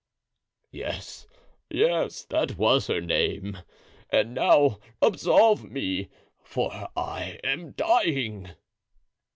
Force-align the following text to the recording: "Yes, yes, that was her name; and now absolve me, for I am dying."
"Yes, 0.71 1.27
yes, 1.69 2.23
that 2.31 2.57
was 2.57 2.87
her 2.87 3.01
name; 3.01 3.59
and 4.09 4.33
now 4.33 4.79
absolve 4.99 5.63
me, 5.69 6.09
for 6.43 6.87
I 6.97 7.39
am 7.43 7.73
dying." 7.73 8.49